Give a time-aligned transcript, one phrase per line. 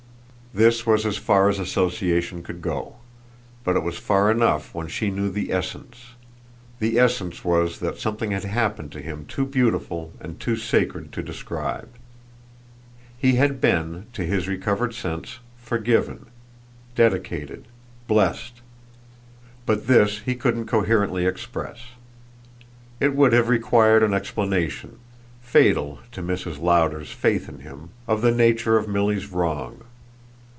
[0.53, 2.95] This was as far as association could go,
[3.63, 6.07] but it was far enough when she knew the essence.
[6.79, 11.23] The essence was that something had happened to him too beautiful and too sacred to
[11.23, 11.87] describe.
[13.17, 16.25] He had been, to his recovered sense, forgiven,
[16.95, 17.63] dedicated,
[18.09, 18.59] blessed;
[19.65, 21.79] but this he couldn't coherently express.
[22.99, 24.97] It would have required an explanation
[25.41, 26.61] fatal to Mrs.
[26.61, 29.83] Lowder's faith in him of the nature of Milly's wrong.